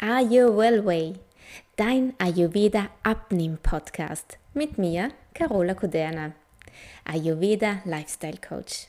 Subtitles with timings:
[0.00, 1.14] Are You Well Way,
[1.74, 6.34] dein Ayurveda Abnehm Podcast mit mir, Carola Kuderna,
[7.04, 8.86] Ayurveda Lifestyle Coach.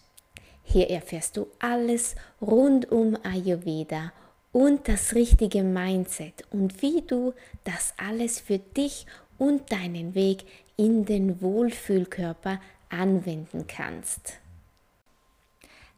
[0.61, 4.13] Hier erfährst du alles rund um Ayurveda
[4.51, 7.33] und das richtige Mindset und wie du
[7.63, 9.07] das alles für dich
[9.39, 10.44] und deinen Weg
[10.78, 14.33] in den Wohlfühlkörper anwenden kannst.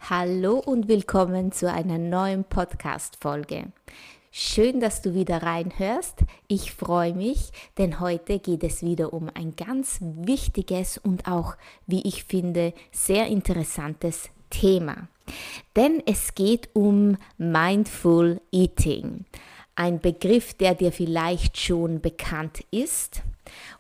[0.10, 3.74] Hallo und willkommen zu einer neuen Podcast-Folge.
[4.34, 6.20] Schön, dass du wieder reinhörst.
[6.48, 12.08] Ich freue mich, denn heute geht es wieder um ein ganz wichtiges und auch, wie
[12.08, 15.10] ich finde, sehr interessantes Thema.
[15.76, 19.26] Denn es geht um Mindful Eating.
[19.76, 23.24] Ein Begriff, der dir vielleicht schon bekannt ist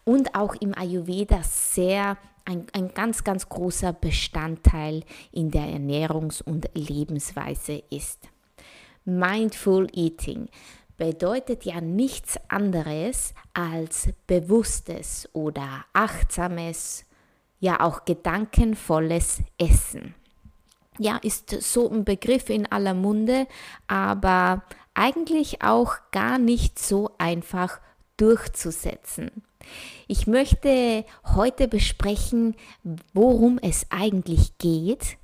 [0.03, 6.69] und auch im Ayurveda sehr ein, ein ganz, ganz großer Bestandteil in der Ernährungs- und
[6.73, 8.27] Lebensweise ist.
[9.05, 10.49] Mindful Eating
[10.97, 17.05] bedeutet ja nichts anderes als bewusstes oder achtsames,
[17.59, 20.13] ja auch gedankenvolles Essen.
[20.99, 23.47] Ja, ist so ein Begriff in aller Munde,
[23.87, 24.61] aber
[24.93, 27.79] eigentlich auch gar nicht so einfach
[28.17, 29.31] durchzusetzen.
[30.07, 32.55] Ich möchte heute besprechen,
[33.13, 35.17] worum es eigentlich geht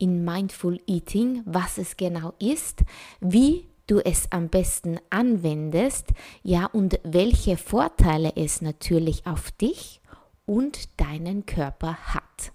[0.00, 2.80] in Mindful Eating, was es genau ist,
[3.20, 6.08] wie du es am besten anwendest,
[6.42, 10.00] ja, und welche Vorteile es natürlich auf dich
[10.46, 12.52] und deinen Körper hat.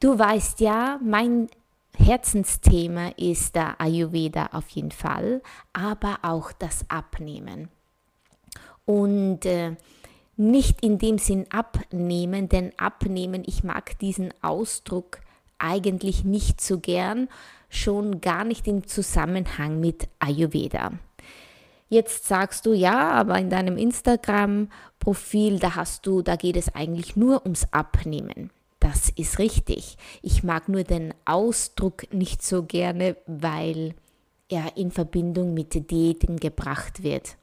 [0.00, 1.48] Du weißt ja, mein
[1.96, 7.68] Herzensthema ist der Ayurveda auf jeden Fall, aber auch das Abnehmen.
[8.84, 9.76] Und äh,
[10.36, 15.20] nicht in dem Sinn abnehmen, denn abnehmen, ich mag diesen Ausdruck
[15.62, 17.28] eigentlich nicht so gern,
[17.68, 20.92] schon gar nicht im Zusammenhang mit Ayurveda.
[21.88, 27.16] Jetzt sagst du ja, aber in deinem Instagram-Profil, da hast du, da geht es eigentlich
[27.16, 28.50] nur ums Abnehmen.
[28.80, 29.96] Das ist richtig.
[30.22, 33.94] Ich mag nur den Ausdruck nicht so gerne, weil
[34.48, 37.36] er in Verbindung mit Diäten gebracht wird.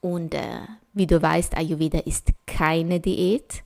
[0.00, 0.60] Und äh,
[0.92, 3.64] wie du weißt, Ayurveda ist keine Diät,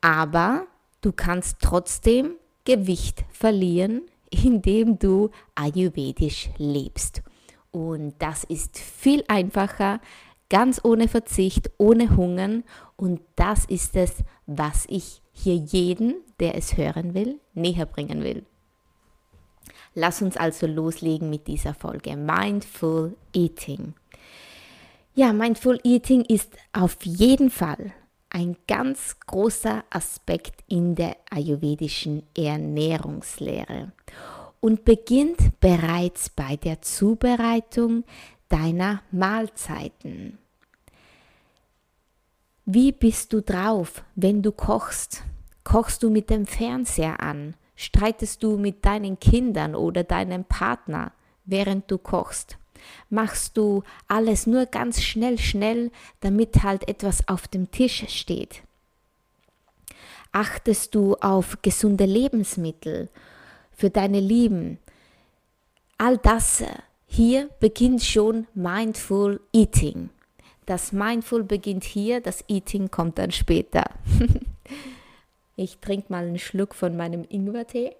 [0.00, 0.66] aber
[1.00, 7.22] du kannst trotzdem Gewicht verlieren, indem du ayurvedisch lebst.
[7.70, 10.00] Und das ist viel einfacher,
[10.50, 12.64] ganz ohne Verzicht, ohne Hungern.
[12.96, 18.44] Und das ist es, was ich hier jeden, der es hören will, näher bringen will.
[19.94, 23.94] Lass uns also loslegen mit dieser Folge Mindful Eating.
[25.14, 27.94] Ja, Mindful Eating ist auf jeden Fall
[28.36, 33.92] ein ganz großer Aspekt in der ayurvedischen Ernährungslehre
[34.60, 38.04] und beginnt bereits bei der Zubereitung
[38.50, 40.36] deiner Mahlzeiten.
[42.66, 45.22] Wie bist du drauf, wenn du kochst?
[45.64, 47.56] Kochst du mit dem Fernseher an?
[47.74, 51.12] Streitest du mit deinen Kindern oder deinem Partner,
[51.46, 52.58] während du kochst?
[53.10, 58.62] Machst du alles nur ganz schnell, schnell, damit halt etwas auf dem Tisch steht?
[60.32, 63.08] Achtest du auf gesunde Lebensmittel
[63.72, 64.78] für deine Lieben?
[65.98, 66.62] All das
[67.06, 70.10] hier beginnt schon Mindful Eating.
[70.66, 73.84] Das Mindful beginnt hier, das Eating kommt dann später.
[75.56, 77.94] ich trinke mal einen Schluck von meinem Ingwertee,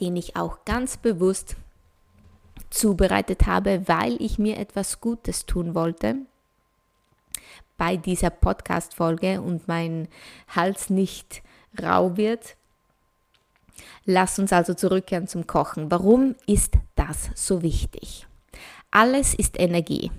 [0.00, 1.56] den ich auch ganz bewusst
[2.70, 6.16] zubereitet habe, weil ich mir etwas Gutes tun wollte
[7.78, 10.08] bei dieser Podcast-Folge und mein
[10.48, 11.42] Hals nicht
[11.80, 12.56] rau wird.
[14.04, 15.90] Lass uns also zurückkehren zum Kochen.
[15.90, 18.26] Warum ist das so wichtig?
[18.90, 20.10] Alles ist Energie.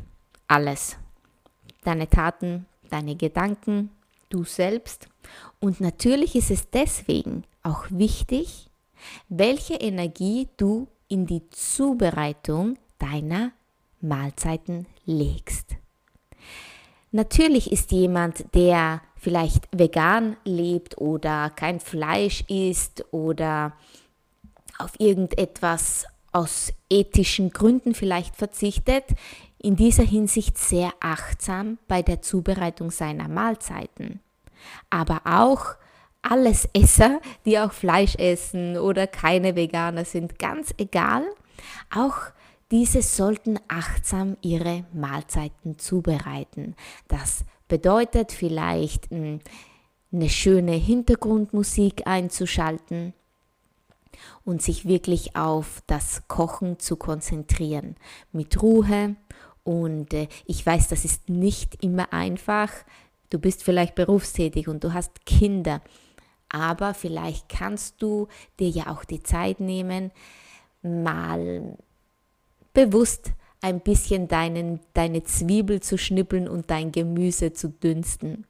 [0.48, 0.98] Alles.
[1.84, 3.92] Deine Taten, deine Gedanken,
[4.30, 5.10] du selbst.
[5.60, 8.70] Und natürlich ist es deswegen auch wichtig,
[9.28, 13.52] welche Energie du in die Zubereitung deiner
[14.00, 15.76] Mahlzeiten legst.
[17.12, 23.74] Natürlich ist jemand, der vielleicht vegan lebt oder kein Fleisch isst oder
[24.78, 29.04] auf irgendetwas aus ethischen Gründen vielleicht verzichtet,
[29.58, 34.22] in dieser Hinsicht sehr achtsam bei der Zubereitung seiner Mahlzeiten.
[34.90, 35.76] Aber auch
[36.22, 41.24] alles Esser, die auch Fleisch essen oder keine Veganer sind, ganz egal.
[41.94, 42.18] Auch
[42.72, 46.76] diese sollten achtsam ihre Mahlzeiten zubereiten.
[47.08, 49.40] Das bedeutet vielleicht hm,
[50.12, 53.14] eine schöne Hintergrundmusik einzuschalten,
[54.44, 57.96] und sich wirklich auf das Kochen zu konzentrieren.
[58.32, 59.16] Mit Ruhe
[59.64, 62.72] und äh, ich weiß, das ist nicht immer einfach.
[63.30, 65.82] Du bist vielleicht berufstätig und du hast Kinder,
[66.50, 68.28] aber vielleicht kannst du
[68.60, 70.12] dir ja auch die Zeit nehmen,
[70.82, 71.78] mal
[72.74, 73.32] bewusst
[73.62, 78.46] ein bisschen deinen, deine Zwiebel zu schnippeln und dein Gemüse zu dünsten.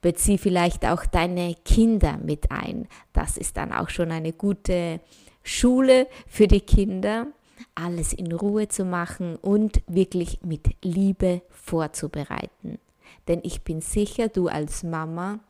[0.00, 2.88] Bezieh vielleicht auch deine Kinder mit ein.
[3.12, 5.00] Das ist dann auch schon eine gute
[5.42, 7.28] Schule für die Kinder,
[7.74, 12.78] alles in Ruhe zu machen und wirklich mit Liebe vorzubereiten.
[13.26, 15.40] Denn ich bin sicher, du als Mama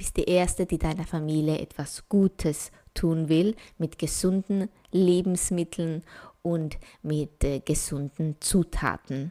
[0.00, 6.04] bist die Erste, die deiner Familie etwas Gutes tun will, mit gesunden Lebensmitteln
[6.40, 9.30] und mit äh, gesunden Zutaten.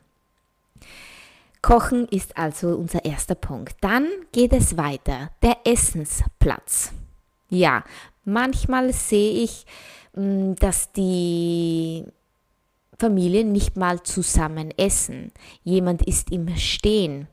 [1.64, 3.78] Kochen ist also unser erster Punkt.
[3.82, 5.32] Dann geht es weiter.
[5.42, 6.92] Der Essensplatz.
[7.50, 7.84] Ja,
[8.24, 9.66] manchmal sehe ich,
[10.14, 12.06] mm, dass die
[13.00, 15.32] Familien nicht mal zusammen essen.
[15.64, 17.28] Jemand ist im Stehen.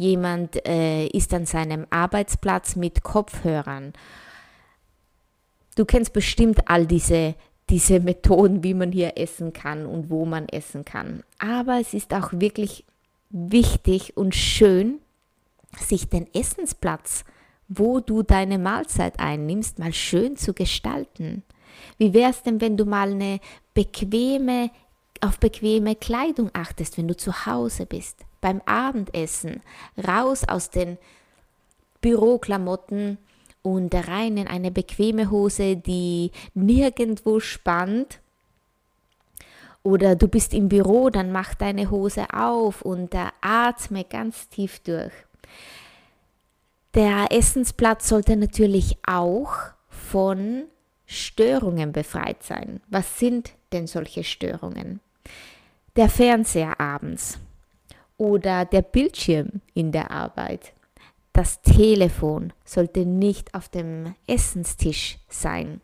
[0.00, 3.92] Jemand äh, ist an seinem Arbeitsplatz mit Kopfhörern.
[5.76, 7.34] Du kennst bestimmt all diese,
[7.68, 11.22] diese Methoden, wie man hier essen kann und wo man essen kann.
[11.38, 12.86] Aber es ist auch wirklich
[13.28, 15.00] wichtig und schön,
[15.78, 17.26] sich den Essensplatz,
[17.68, 21.42] wo du deine Mahlzeit einnimmst, mal schön zu gestalten.
[21.98, 23.38] Wie wäre es denn, wenn du mal eine
[23.74, 24.70] bequeme,
[25.20, 29.62] auf bequeme Kleidung achtest, wenn du zu Hause bist, beim Abendessen,
[30.06, 30.98] raus aus den
[32.00, 33.18] Büroklamotten
[33.62, 38.20] und rein in eine bequeme Hose, die nirgendwo spannt,
[39.82, 45.12] oder du bist im Büro, dann mach deine Hose auf und atme ganz tief durch.
[46.94, 49.52] Der Essensplatz sollte natürlich auch
[49.88, 50.64] von
[51.06, 52.80] Störungen befreit sein.
[52.88, 55.00] Was sind denn solche Störungen?
[56.00, 57.38] Der Fernseher abends
[58.16, 60.72] oder der Bildschirm in der Arbeit.
[61.34, 65.82] Das Telefon sollte nicht auf dem Essenstisch sein.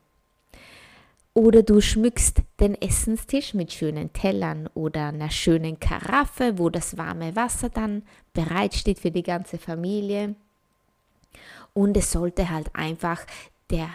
[1.35, 7.37] Oder du schmückst den Essenstisch mit schönen Tellern oder einer schönen Karaffe, wo das warme
[7.37, 8.03] Wasser dann
[8.33, 10.35] bereitsteht für die ganze Familie.
[11.75, 13.27] Und es sollte halt einfach
[13.69, 13.91] der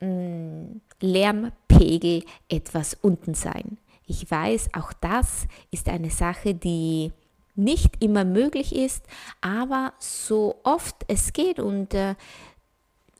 [0.00, 3.78] mh, mm, Lärmpegel etwas unten sein.
[4.06, 7.12] Ich weiß, auch das ist eine Sache, die
[7.54, 9.04] nicht immer möglich ist,
[9.40, 12.14] aber so oft es geht und äh,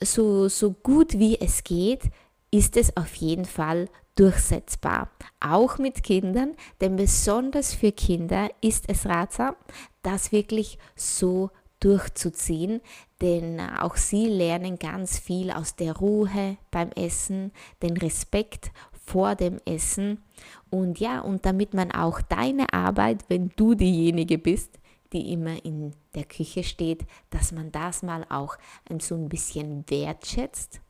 [0.02, 2.10] so, so gut wie es geht,
[2.50, 5.10] ist es auf jeden Fall durchsetzbar.
[5.40, 9.54] Auch mit Kindern, denn besonders für Kinder ist es ratsam,
[10.02, 11.50] das wirklich so
[11.80, 12.80] durchzuziehen,
[13.20, 17.52] denn auch sie lernen ganz viel aus der Ruhe beim Essen,
[17.82, 18.70] den Respekt
[19.04, 20.22] vor dem Essen
[20.70, 24.78] und ja, und damit man auch deine Arbeit, wenn du diejenige bist,
[25.12, 28.56] die immer in der Küche steht, dass man das mal auch
[29.00, 30.80] so ein bisschen wertschätzt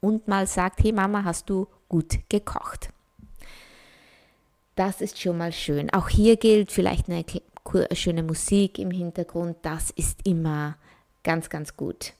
[0.00, 2.90] und mal sagt, hey Mama, hast du gut gekocht.
[4.74, 5.92] Das ist schon mal schön.
[5.92, 7.24] Auch hier gilt vielleicht eine
[7.92, 9.58] schöne Musik im Hintergrund.
[9.62, 10.76] Das ist immer
[11.22, 12.14] ganz, ganz gut.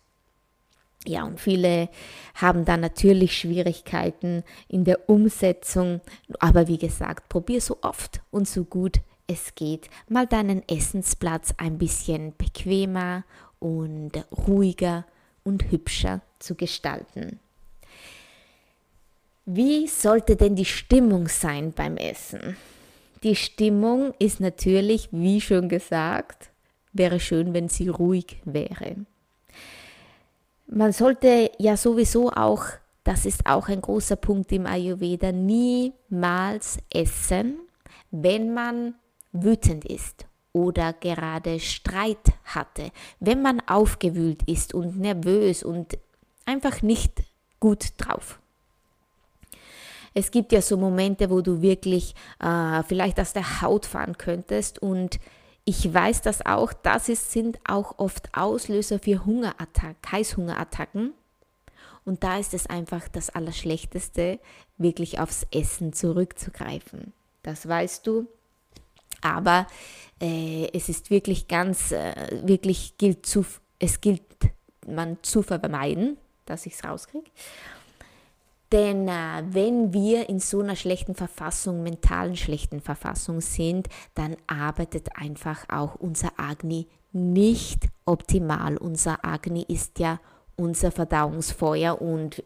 [1.07, 1.89] Ja, und viele
[2.35, 6.01] haben da natürlich Schwierigkeiten in der Umsetzung.
[6.39, 11.79] Aber wie gesagt, probier so oft und so gut es geht, mal deinen Essensplatz ein
[11.79, 13.25] bisschen bequemer
[13.59, 14.13] und
[14.47, 15.07] ruhiger
[15.45, 17.41] und hübscher zu gestalten.
[19.45, 22.57] Wie sollte denn die Stimmung sein beim Essen?
[23.23, 26.51] Die Stimmung ist natürlich, wie schon gesagt,
[26.93, 28.97] wäre schön, wenn sie ruhig wäre.
[30.67, 32.65] Man sollte ja sowieso auch,
[33.05, 37.59] das ist auch ein großer Punkt im Ayurveda, niemals essen,
[38.11, 38.95] wenn man
[39.33, 42.91] wütend ist oder gerade Streit hatte,
[43.21, 45.99] wenn man aufgewühlt ist und nervös und
[46.45, 47.23] einfach nicht
[47.59, 48.39] gut drauf.
[50.15, 54.81] Es gibt ja so Momente, wo du wirklich äh, vielleicht aus der Haut fahren könntest
[54.81, 55.19] und
[55.65, 61.15] ich weiß das auch, das ist, sind auch oft Auslöser für Hungerattacken, Heißhungerattacken.
[62.05, 64.41] Und da ist es einfach das Allerschlechteste,
[64.77, 67.13] wirklich aufs Essen zurückzugreifen.
[67.43, 68.27] Das weißt du.
[69.21, 69.69] Aber
[70.21, 73.47] äh, es ist wirklich ganz, äh, wirklich gilt zu,
[73.79, 74.23] es gilt
[74.85, 77.31] man zu vermeiden, dass ich es rauskriege.
[78.73, 85.15] Denn äh, wenn wir in so einer schlechten Verfassung, mentalen schlechten Verfassung sind, dann arbeitet
[85.15, 88.79] einfach auch unser Agni nicht optimal.
[88.79, 90.19] Unser Agni ist ja
[90.57, 92.43] unser Verdauungsfeuer und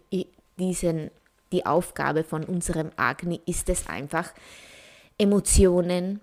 [0.59, 1.11] diesen
[1.53, 4.33] die Aufgabe von unserem Agni ist es einfach,
[5.17, 6.21] Emotionen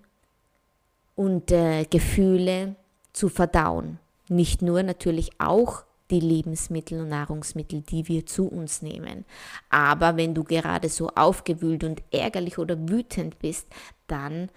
[1.16, 2.76] und äh, Gefühle
[3.14, 4.00] zu verdauen.
[4.28, 9.26] Nicht nur natürlich auch die Lebensmittel und Nahrungsmittel, die wir zu uns nehmen.
[9.70, 13.68] Aber wenn du gerade so aufgewühlt und ärgerlich oder wütend bist,
[14.08, 14.50] dann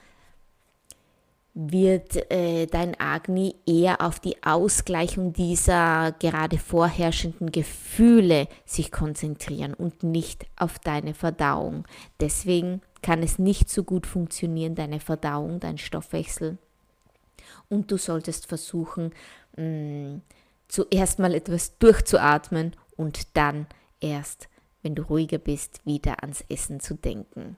[1.59, 10.03] wird äh, dein Agni eher auf die Ausgleichung dieser gerade vorherrschenden Gefühle sich konzentrieren und
[10.03, 11.89] nicht auf deine Verdauung.
[12.21, 16.59] Deswegen kann es nicht so gut funktionieren, deine Verdauung, dein Stoffwechsel.
[17.71, 19.13] Und du solltest versuchen,
[19.57, 20.23] mh, mm,
[20.69, 23.67] zuerst mal etwas durchzuatmen und dann
[24.01, 24.49] erst,
[24.83, 27.57] wenn du ruhiger bist, wieder ans Essen zu denken.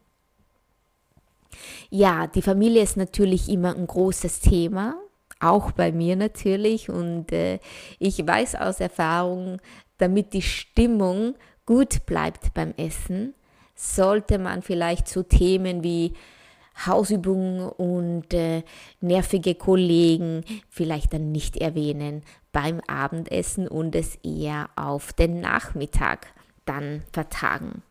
[1.90, 4.96] Ja, die Familie ist natürlich immer ein großes Thema,
[5.40, 6.90] auch bei mir natürlich.
[6.90, 7.58] Und äh,
[7.98, 9.60] ich weiß aus Erfahrung,
[9.98, 11.34] damit die Stimmung
[11.66, 13.34] gut bleibt beim Essen,
[13.74, 16.14] sollte man vielleicht so Themen wie
[16.86, 18.62] Hausübungen und äh,
[19.00, 26.28] nervige Kollegen vielleicht dann nicht erwähnen beim Abendessen und es eher auf den Nachmittag
[26.64, 27.82] dann vertagen.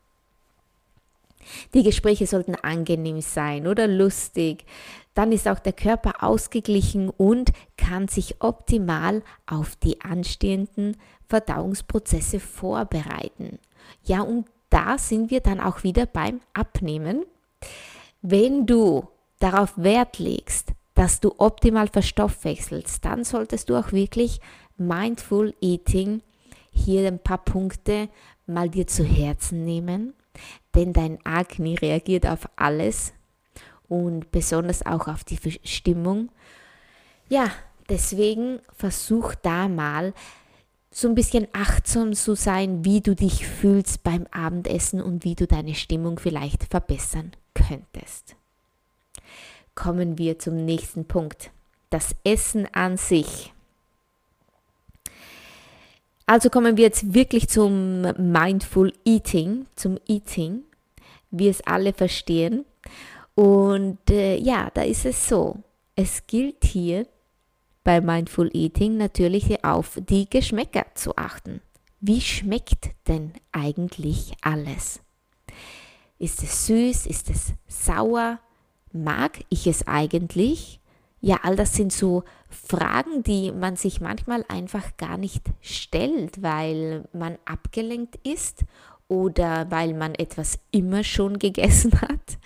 [1.73, 4.65] Die Gespräche sollten angenehm sein oder lustig.
[5.13, 10.97] Dann ist auch der Körper ausgeglichen und kann sich optimal auf die anstehenden
[11.29, 13.59] Verdauungsprozesse vorbereiten.
[14.03, 17.25] Ja, und da sind wir dann auch wieder beim Abnehmen.
[18.21, 19.07] Wenn du
[19.39, 24.41] darauf Wert legst, dass du optimal verstoffwechselst, dann solltest du auch wirklich
[24.77, 26.21] Mindful Eating
[26.71, 28.09] hier ein paar Punkte
[28.45, 30.13] mal dir zu Herzen nehmen
[30.75, 33.13] denn dein Agni reagiert auf alles
[33.87, 36.29] und besonders auch auf die Stimmung.
[37.29, 37.49] Ja,
[37.89, 40.13] deswegen versuch da mal
[40.91, 45.45] so ein bisschen achtsam zu sein, wie du dich fühlst beim Abendessen und wie du
[45.45, 48.35] deine Stimmung vielleicht verbessern könntest.
[49.77, 51.51] Kommen wir zum nächsten Punkt.
[51.91, 53.53] Das Essen an sich.
[56.25, 60.63] Also kommen wir jetzt wirklich zum Mindful Eating, zum Eating,
[61.29, 62.65] wie es alle verstehen.
[63.35, 65.57] Und äh, ja, da ist es so.
[65.95, 67.05] Es gilt hier
[67.83, 71.61] bei Mindful Eating natürlich auf die Geschmäcker zu achten.
[71.99, 75.01] Wie schmeckt denn eigentlich alles?
[76.17, 77.05] Ist es süß?
[77.05, 78.39] Ist es sauer?
[78.91, 80.79] Mag ich es eigentlich?
[81.19, 87.05] Ja, all das sind so Fragen, die man sich manchmal einfach gar nicht stellt, weil
[87.11, 88.63] man abgelenkt ist
[89.07, 92.37] oder weil man etwas immer schon gegessen hat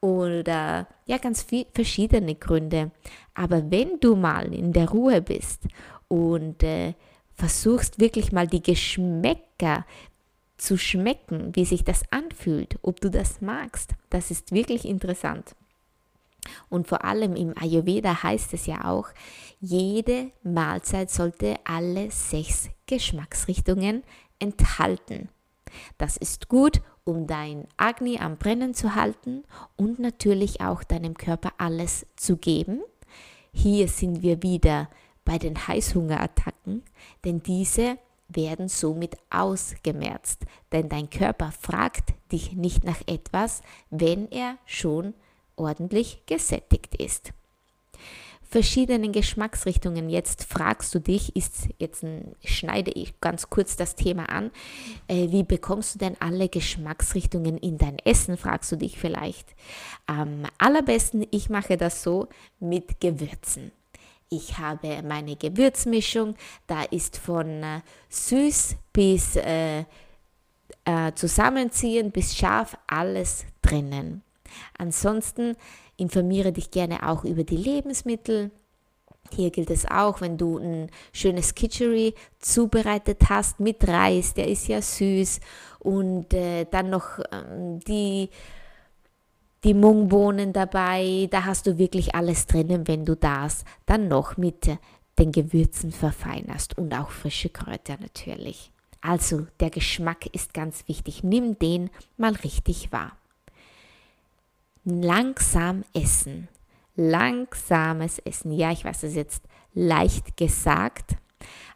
[0.00, 2.90] oder ja, ganz viel, verschiedene Gründe.
[3.34, 5.62] Aber wenn du mal in der Ruhe bist
[6.08, 6.94] und äh,
[7.34, 9.86] versuchst wirklich mal die Geschmäcker
[10.56, 15.54] zu schmecken, wie sich das anfühlt, ob du das magst, das ist wirklich interessant.
[16.68, 19.08] Und vor allem im Ayurveda heißt es ja auch,
[19.60, 24.02] jede Mahlzeit sollte alle sechs Geschmacksrichtungen
[24.38, 25.28] enthalten.
[25.98, 29.44] Das ist gut, um dein Agni am Brennen zu halten
[29.76, 32.82] und natürlich auch deinem Körper alles zu geben.
[33.52, 34.88] Hier sind wir wieder
[35.24, 36.82] bei den Heißhungerattacken,
[37.24, 37.98] denn diese
[38.28, 45.14] werden somit ausgemerzt, denn dein Körper fragt dich nicht nach etwas, wenn er schon
[45.56, 47.32] ordentlich gesättigt ist.
[48.42, 50.08] Verschiedenen Geschmacksrichtungen.
[50.08, 52.04] Jetzt fragst du dich, ist jetzt
[52.44, 54.52] schneide ich ganz kurz das Thema an,
[55.08, 59.48] äh, wie bekommst du denn alle Geschmacksrichtungen in dein Essen, fragst du dich vielleicht.
[60.06, 62.28] Am allerbesten, ich mache das so
[62.60, 63.72] mit Gewürzen.
[64.30, 66.36] Ich habe meine Gewürzmischung,
[66.68, 69.80] da ist von äh, süß bis äh,
[70.84, 74.22] äh, zusammenziehen bis scharf alles drinnen.
[74.78, 75.56] Ansonsten
[75.96, 78.50] informiere dich gerne auch über die Lebensmittel.
[79.32, 84.68] Hier gilt es auch, wenn du ein schönes Kitchery zubereitet hast mit Reis, der ist
[84.68, 85.40] ja süß,
[85.80, 88.28] und äh, dann noch ähm, die,
[89.64, 94.68] die Mungbohnen dabei, da hast du wirklich alles drinnen, wenn du das dann noch mit
[95.18, 98.70] den Gewürzen verfeinerst und auch frische Kräuter natürlich.
[99.00, 103.12] Also der Geschmack ist ganz wichtig, nimm den mal richtig wahr
[104.84, 106.48] langsam essen.
[106.96, 108.52] Langsames Essen.
[108.52, 111.16] Ja, ich weiß, ist jetzt leicht gesagt.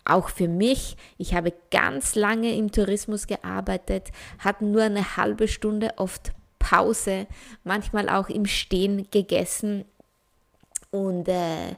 [0.05, 5.93] Auch für mich, ich habe ganz lange im Tourismus gearbeitet, hatte nur eine halbe Stunde
[5.97, 7.27] oft Pause,
[7.65, 9.85] manchmal auch im Stehen gegessen.
[10.91, 11.75] Und äh,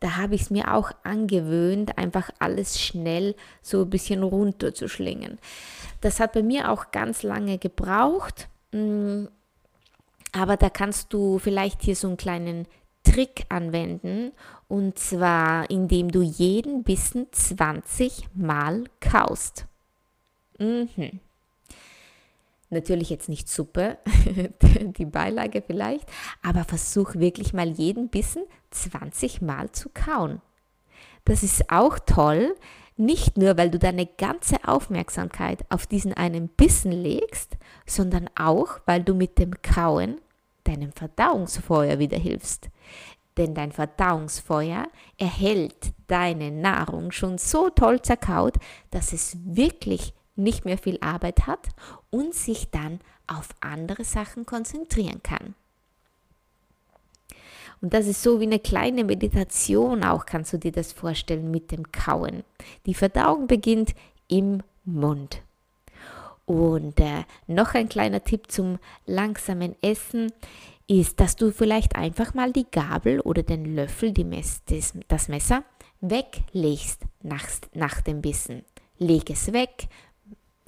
[0.00, 5.38] da habe ich es mir auch angewöhnt, einfach alles schnell so ein bisschen runterzuschlingen.
[6.00, 9.26] Das hat bei mir auch ganz lange gebraucht, mm,
[10.32, 12.66] aber da kannst du vielleicht hier so einen kleinen
[13.04, 14.32] Trick anwenden
[14.68, 19.66] und zwar indem du jeden Bissen 20 Mal kaust.
[20.58, 21.20] Mhm.
[22.70, 23.98] Natürlich jetzt nicht Suppe,
[24.96, 26.08] die Beilage vielleicht,
[26.42, 30.40] aber versuch wirklich mal jeden Bissen 20 Mal zu kauen.
[31.24, 32.56] Das ist auch toll,
[32.96, 39.02] nicht nur, weil du deine ganze Aufmerksamkeit auf diesen einen Bissen legst, sondern auch, weil
[39.02, 40.20] du mit dem Kauen
[40.64, 42.68] deinem Verdauungsfeuer wieder hilfst.
[43.36, 48.56] Denn dein Verdauungsfeuer erhält deine Nahrung schon so toll zerkaut,
[48.90, 51.68] dass es wirklich nicht mehr viel Arbeit hat
[52.10, 55.54] und sich dann auf andere Sachen konzentrieren kann.
[57.80, 61.72] Und das ist so wie eine kleine Meditation auch, kannst du dir das vorstellen mit
[61.72, 62.44] dem Kauen.
[62.86, 63.94] Die Verdauung beginnt
[64.28, 65.42] im Mund.
[66.44, 70.32] Und äh, noch ein kleiner Tipp zum langsamen Essen
[70.88, 75.64] ist, dass du vielleicht einfach mal die Gabel oder den Löffel, Mess, das, das Messer,
[76.00, 78.64] weglegst nach, nach dem Bissen.
[78.98, 79.88] Leg es weg,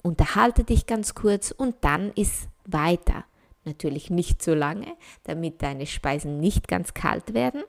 [0.01, 3.25] unterhalte dich ganz kurz und dann ist weiter.
[3.65, 7.63] Natürlich nicht so lange, damit deine Speisen nicht ganz kalt werden.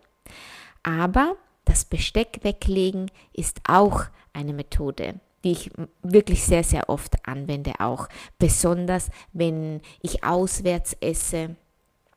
[0.83, 5.71] Aber das Besteck weglegen ist auch eine Methode, die ich
[6.03, 8.09] wirklich sehr, sehr oft anwende auch.
[8.37, 11.55] Besonders wenn ich auswärts esse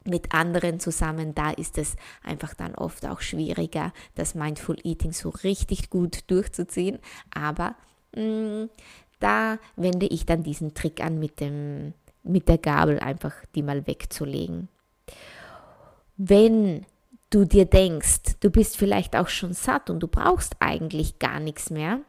[0.03, 5.29] mit anderen zusammen, da ist es einfach dann oft auch schwieriger, das Mindful Eating so
[5.29, 6.97] richtig gut durchzuziehen.
[7.31, 7.75] Aber
[8.15, 8.69] mh, mm,
[9.19, 11.93] da wende ich dann diesen Trick an mit, dem,
[12.23, 14.69] mit der Gabel einfach die mal wegzulegen.
[16.17, 16.83] Wenn
[17.29, 21.69] du dir denkst, du bist vielleicht auch schon satt und du brauchst eigentlich gar nichts
[21.69, 21.99] mehr,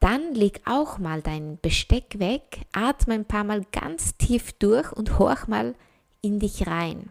[0.00, 5.18] dann leg auch mal dein Besteck weg, atme ein paar Mal ganz tief durch und
[5.18, 5.74] horch mal
[6.20, 7.10] in dich rein.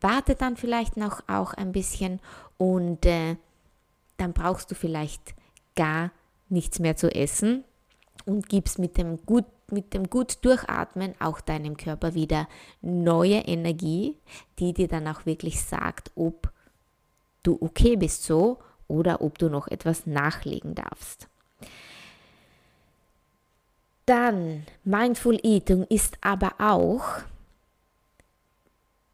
[0.00, 2.20] Warte dann vielleicht noch auch ein bisschen
[2.56, 3.36] und äh,
[4.16, 5.34] dann brauchst du vielleicht
[5.74, 6.10] gar
[6.48, 7.64] nichts mehr zu essen,
[8.28, 12.48] und gibst mit dem gut mit dem gut Durchatmen auch deinem Körper wieder
[12.80, 14.16] neue Energie,
[14.58, 16.50] die dir dann auch wirklich sagt, ob
[17.42, 21.28] du okay bist so oder ob du noch etwas nachlegen darfst.
[24.08, 27.04] Dann, Mindful Eating ist aber auch,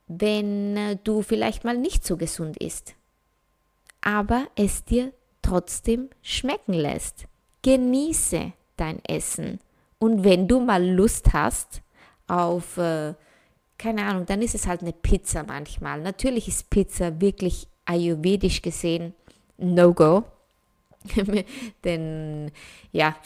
[0.06, 2.94] wenn du vielleicht mal nicht so gesund isst,
[4.02, 7.24] aber es dir trotzdem schmecken lässt.
[7.62, 9.58] Genieße dein Essen.
[9.98, 11.82] Und wenn du mal Lust hast
[12.28, 13.14] auf, äh,
[13.76, 16.02] keine Ahnung, dann ist es halt eine Pizza manchmal.
[16.02, 19.12] Natürlich ist Pizza wirklich ayurvedisch gesehen
[19.56, 20.22] No-Go.
[21.84, 22.52] Denn
[22.92, 23.16] ja,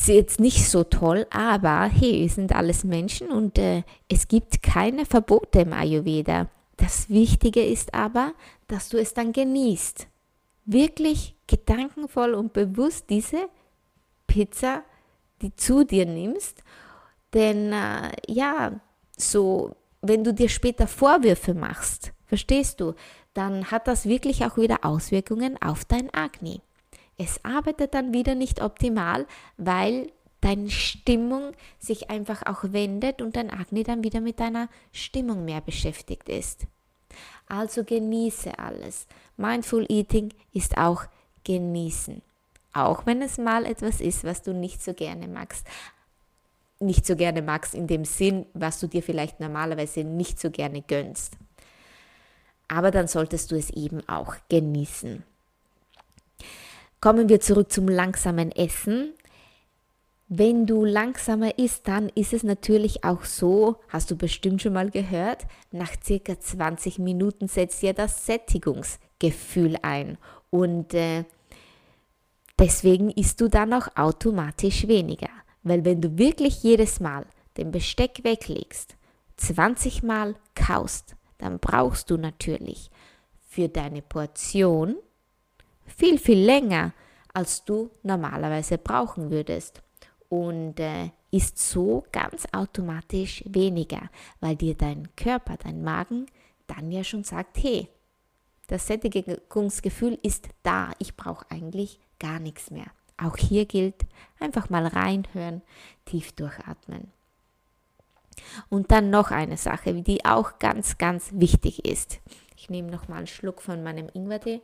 [0.00, 4.62] ist jetzt nicht so toll, aber hey, wir sind alles Menschen und äh, es gibt
[4.62, 6.48] keine Verbote im Ayurveda.
[6.76, 8.32] Das Wichtige ist aber,
[8.68, 10.06] dass du es dann genießt.
[10.66, 13.48] Wirklich gedankenvoll und bewusst diese
[14.26, 14.82] Pizza,
[15.40, 16.62] die zu dir nimmst.
[17.32, 18.72] Denn äh, ja,
[19.16, 22.94] so, wenn du dir später Vorwürfe machst, verstehst du,
[23.32, 26.60] dann hat das wirklich auch wieder Auswirkungen auf dein Agni.
[27.18, 29.26] Es arbeitet dann wieder nicht optimal,
[29.56, 35.44] weil deine Stimmung sich einfach auch wendet und dein Agni dann wieder mit deiner Stimmung
[35.44, 36.66] mehr beschäftigt ist.
[37.48, 39.06] Also genieße alles.
[39.36, 41.04] Mindful Eating ist auch
[41.44, 42.20] genießen
[42.76, 45.66] auch wenn es mal etwas ist, was du nicht so gerne magst.
[46.78, 50.82] Nicht so gerne magst in dem Sinn, was du dir vielleicht normalerweise nicht so gerne
[50.82, 51.38] gönnst.
[52.68, 55.22] Aber dann solltest du es eben auch genießen.
[57.00, 59.12] Kommen wir zurück zum langsamen Essen.
[60.28, 64.90] Wenn du langsamer isst, dann ist es natürlich auch so, hast du bestimmt schon mal
[64.90, 70.18] gehört, nach circa 20 Minuten setzt ja das Sättigungsgefühl ein.
[70.50, 71.24] Und äh,
[72.58, 75.28] Deswegen isst du dann auch automatisch weniger,
[75.62, 77.26] weil wenn du wirklich jedes Mal
[77.58, 78.96] den Besteck weglegst,
[79.36, 82.90] 20 Mal kaust, dann brauchst du natürlich
[83.46, 84.96] für deine Portion
[85.86, 86.92] viel, viel länger,
[87.32, 89.82] als du normalerweise brauchen würdest.
[90.28, 96.26] Und äh, ist so ganz automatisch weniger, weil dir dein Körper, dein Magen
[96.66, 97.88] dann ja schon sagt, hey,
[98.66, 102.86] das Sättigungsgefühl ist da, ich brauche eigentlich gar nichts mehr.
[103.18, 104.06] Auch hier gilt,
[104.40, 105.62] einfach mal reinhören,
[106.04, 107.12] tief durchatmen.
[108.68, 112.20] Und dann noch eine Sache, die auch ganz, ganz wichtig ist.
[112.56, 114.60] Ich nehme noch mal einen Schluck von meinem Ingwertee.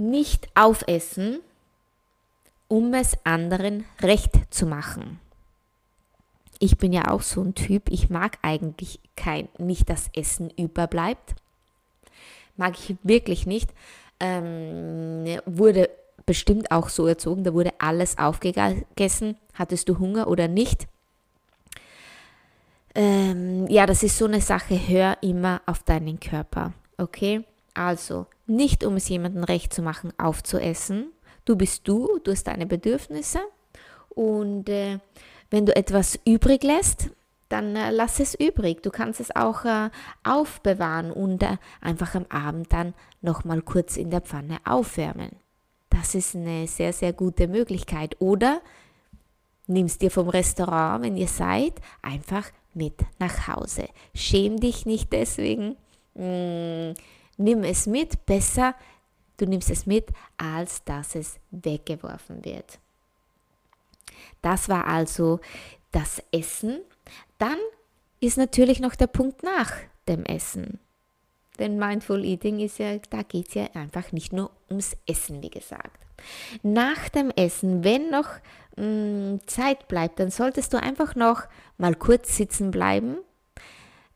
[0.00, 1.40] Nicht aufessen,
[2.68, 5.20] um es anderen recht zu machen.
[6.58, 11.34] Ich bin ja auch so ein Typ, ich mag eigentlich kein, nicht, dass Essen überbleibt.
[12.56, 13.70] Mag ich wirklich nicht.
[14.20, 15.88] Ähm, wurde
[16.26, 19.36] bestimmt auch so erzogen, da wurde alles aufgegessen.
[19.54, 20.86] Hattest du Hunger oder nicht?
[22.94, 26.72] Ähm, ja, das ist so eine Sache, hör immer auf deinen Körper.
[26.98, 27.44] Okay?
[27.74, 31.12] Also, nicht um es jemandem recht zu machen, aufzuessen.
[31.44, 33.40] Du bist du, du hast deine Bedürfnisse.
[34.10, 34.98] Und äh,
[35.50, 37.10] wenn du etwas übrig lässt,
[37.48, 38.82] dann äh, lass es übrig.
[38.82, 39.90] Du kannst es auch äh,
[40.24, 45.30] aufbewahren und äh, einfach am Abend dann nochmal kurz in der Pfanne aufwärmen.
[45.90, 48.16] Das ist eine sehr, sehr gute Möglichkeit.
[48.20, 48.60] Oder
[49.66, 53.88] nimmst dir vom Restaurant, wenn ihr seid, einfach mit nach Hause.
[54.14, 55.76] Schäm dich nicht deswegen.
[56.14, 56.94] Mm,
[57.40, 58.26] nimm es mit.
[58.26, 58.74] Besser,
[59.36, 62.78] du nimmst es mit, als dass es weggeworfen wird.
[64.42, 65.40] Das war also
[65.92, 66.80] das Essen.
[67.38, 67.58] Dann
[68.20, 69.72] ist natürlich noch der Punkt nach
[70.08, 70.78] dem Essen.
[71.58, 75.50] Denn Mindful Eating ist ja, da geht es ja einfach nicht nur ums Essen, wie
[75.50, 75.98] gesagt.
[76.62, 78.28] Nach dem Essen, wenn noch
[78.76, 81.42] mh, mm, Zeit bleibt, dann solltest du einfach noch
[81.76, 83.18] mal kurz sitzen bleiben.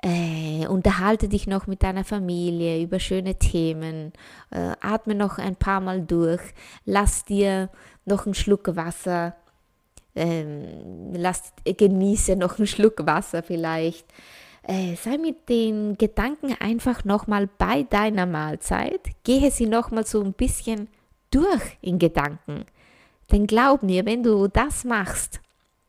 [0.06, 4.12] Äh, unterhalte dich noch mit deiner Familie über schöne Themen,
[4.50, 6.42] äh, atme noch ein paar Mal durch,
[6.84, 7.70] lass dir
[8.04, 9.34] noch einen Schluck Wasser
[10.14, 14.06] ähm, lass, genieße noch einen Schluck Wasser vielleicht.
[14.62, 19.10] Äh, sei mit den Gedanken einfach nochmal bei deiner Mahlzeit.
[19.24, 20.88] Gehe sie nochmal so ein bisschen
[21.30, 22.64] durch in Gedanken.
[23.30, 25.40] Denn glaub mir, wenn du das machst,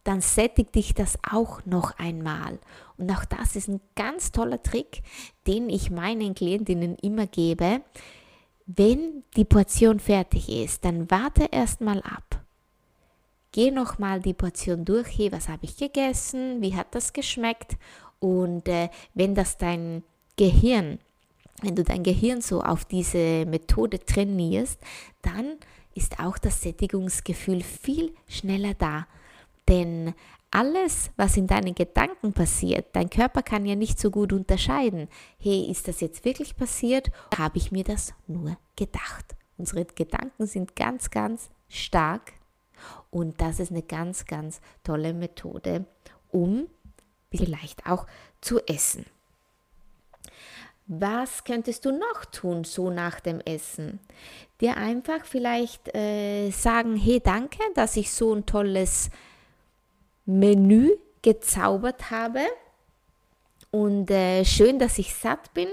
[0.04, 2.60] dann sättigt dich das auch noch einmal.
[2.98, 5.02] Und auch das ist ein ganz toller Trick,
[5.48, 7.82] den ich meinen Klientinnen immer gebe.
[8.66, 12.46] Wenn die Portion fertig ist, dann warte erst mal ab
[13.56, 17.78] geh nochmal die Portion durch, hey, was habe ich gegessen, wie hat das geschmeckt
[18.20, 20.04] und äh, wenn das dein
[20.36, 21.00] Gehirn,
[21.62, 24.82] wenn du dein Gehirn so auf diese Methode trainierst,
[25.22, 25.56] dann
[25.94, 29.08] ist auch das Sättigungsgefühl viel schneller da.
[29.68, 30.14] Denn
[30.52, 35.10] alles, was in deinen Gedanken passiert, dein Körper kann ja nicht so gut unterscheiden.
[35.38, 37.12] Hey, ist das jetzt wirklich passiert?
[37.38, 39.36] Habe ich mir das nur gedacht?
[39.58, 42.34] Unsere Gedanken sind ganz, ganz stark
[43.10, 45.86] und das ist eine ganz, ganz tolle Methode,
[46.32, 46.68] um
[47.32, 48.06] vielleicht auch
[48.42, 49.06] zu essen.
[50.88, 54.00] Was könntest du noch tun, so nach dem Essen?
[54.62, 59.10] Dir einfach vielleicht äh, sagen, hey, danke, dass ich so ein tolles
[60.26, 62.42] Menü gezaubert habe.
[63.72, 65.68] Und äh, schön, dass ich satt bin.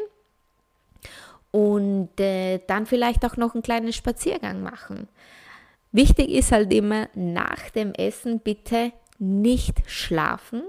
[1.50, 5.08] Und äh, dann vielleicht auch noch einen kleinen Spaziergang machen.
[5.92, 10.62] Wichtig ist halt immer nach dem Essen bitte nicht schlafen,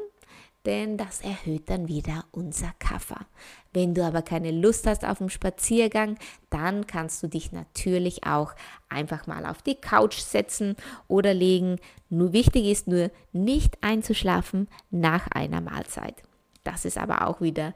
[0.65, 3.25] denn das erhöht dann wieder unser Kaffer.
[3.73, 6.17] Wenn du aber keine Lust hast auf einen Spaziergang,
[6.49, 8.53] dann kannst du dich natürlich auch
[8.87, 10.75] einfach mal auf die Couch setzen
[11.07, 11.79] oder legen.
[12.09, 16.15] Nur wichtig ist nur nicht einzuschlafen nach einer Mahlzeit.
[16.63, 17.73] Das ist aber auch wieder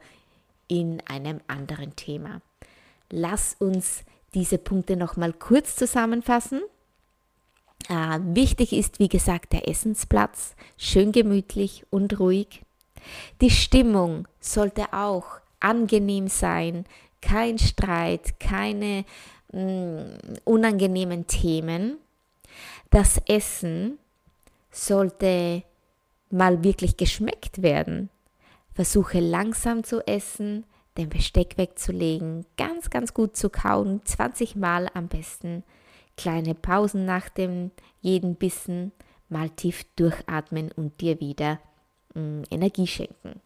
[0.66, 2.40] in einem anderen Thema.
[3.10, 6.60] Lass uns diese Punkte nochmal kurz zusammenfassen.
[7.88, 12.62] Äh, wichtig ist, wie gesagt, der Essensplatz, schön gemütlich und ruhig.
[13.40, 16.84] Die Stimmung sollte auch angenehm sein,
[17.20, 19.04] kein Streit, keine
[19.52, 21.98] mh, mm, unangenehmen Themen.
[22.90, 23.98] Das Essen
[24.70, 25.62] sollte
[26.30, 28.10] mal wirklich geschmeckt werden.
[28.74, 30.64] Versuche langsam zu essen,
[30.96, 35.64] den Besteck wegzulegen, ganz, ganz gut zu kauen, 20 Mal am besten
[36.18, 38.92] kleine Pausen nach dem jeden Bissen,
[39.30, 41.60] mal tief durchatmen und dir wieder
[42.14, 43.40] mh, mm, Energie schenken.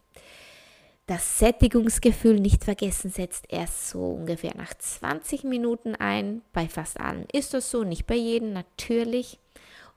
[1.05, 6.41] Das Sättigungsgefühl nicht vergessen setzt erst so ungefähr nach 20 Minuten ein.
[6.53, 9.39] Bei fast allen ist das so, nicht bei jedem natürlich.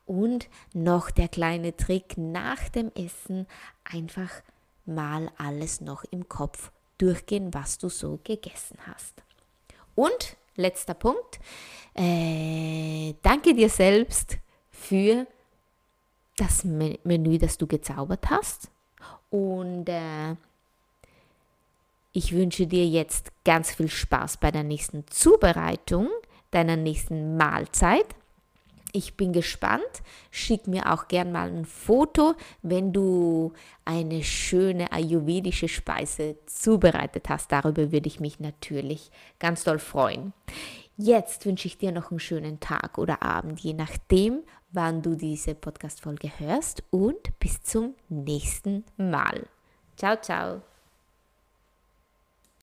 [0.05, 3.47] Und noch der kleine Trick nach dem Essen
[3.85, 4.31] einfach
[4.85, 9.23] mal alles noch im Kopf durchgehen, was du so gegessen hast.
[9.95, 11.39] Und letzter Punkt,
[11.95, 14.39] äh, danke dir selbst
[14.71, 15.27] für
[16.37, 18.71] das Menü, das du gezaubert hast.
[19.31, 20.37] Und äh,
[22.13, 26.09] ich wünsche dir jetzt ganz viel Spaß bei der nächsten Zubereitung
[26.51, 28.07] deiner nächsten Mahlzeit.
[28.93, 29.83] Ich bin gespannt.
[30.31, 33.53] Schick mir auch gern mal ein Foto, wenn du
[33.85, 37.53] eine schöne ayurvedische Speise zubereitet hast.
[37.53, 40.33] Darüber würde ich mich natürlich ganz doll freuen.
[40.97, 45.55] Jetzt wünsche ich dir noch einen schönen Tag oder Abend, je nachdem, wann du diese
[45.55, 49.47] Podcast-Folge hörst und bis zum nächsten Mal.
[49.97, 50.76] Ciao, ciao.